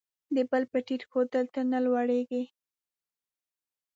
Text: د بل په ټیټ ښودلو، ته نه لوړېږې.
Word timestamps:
د 0.35 0.37
بل 0.49 0.63
په 0.71 0.77
ټیټ 0.85 1.01
ښودلو، 1.09 1.51
ته 1.53 1.61
نه 1.71 1.79
لوړېږې. 1.85 2.43